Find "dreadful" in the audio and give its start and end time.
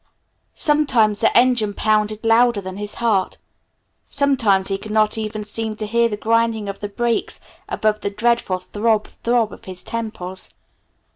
8.09-8.57